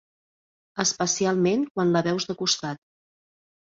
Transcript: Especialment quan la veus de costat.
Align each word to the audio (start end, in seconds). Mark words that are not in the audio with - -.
Especialment 0.85 1.69
quan 1.77 1.95
la 1.99 2.05
veus 2.11 2.29
de 2.33 2.41
costat. 2.45 2.87